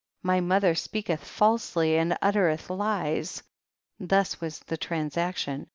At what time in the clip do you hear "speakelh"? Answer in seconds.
0.73-1.19